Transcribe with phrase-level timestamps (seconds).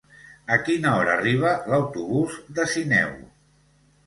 [0.53, 3.15] A quina hora arriba l'autobús de Sineu?